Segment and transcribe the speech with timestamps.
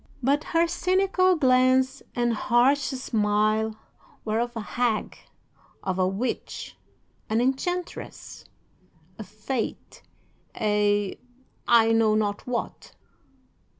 [0.23, 3.75] "'But her cynical glance and harsh smile
[4.25, 5.15] were of a hag,
[5.83, 6.75] of a witch,
[7.29, 8.45] an enchantress,
[9.19, 10.01] a Fate,
[10.55, 11.19] a
[11.67, 12.95] I know not what!